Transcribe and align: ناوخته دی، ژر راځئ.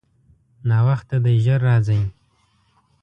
ناوخته 0.69 1.17
دی، 1.23 1.33
ژر 1.43 1.59
راځئ. 1.67 2.01